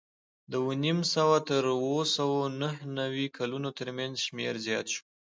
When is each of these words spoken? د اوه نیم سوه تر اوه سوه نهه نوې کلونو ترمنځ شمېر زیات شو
د 0.49 0.51
اوه 0.61 0.73
نیم 0.83 0.99
سوه 1.13 1.37
تر 1.49 1.63
اوه 1.85 2.01
سوه 2.17 2.39
نهه 2.61 2.83
نوې 2.99 3.27
کلونو 3.37 3.69
ترمنځ 3.79 4.13
شمېر 4.25 4.53
زیات 4.65 4.87
شو 4.93 5.03